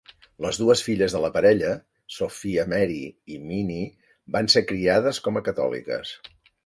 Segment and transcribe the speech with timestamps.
[0.43, 1.73] Les dues filles de la parella,
[2.15, 2.97] Sophia Mary
[3.35, 3.85] i Minnie,
[4.37, 6.17] van ser criades com a catòliques.